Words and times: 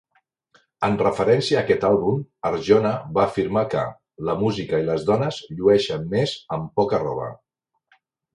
En 0.85 0.95
referència 1.01 1.59
a 1.59 1.59
aquest 1.67 1.83
àlbum, 1.89 2.23
Arjona 2.49 2.93
va 3.17 3.25
afirmar 3.25 3.63
que 3.75 3.83
"la 4.31 4.37
música 4.41 4.81
i 4.85 4.87
les 4.89 5.07
dones 5.11 5.39
llueixen 5.61 6.09
més 6.17 6.35
amb 6.59 6.75
poca 6.81 7.03
roba". 7.07 7.31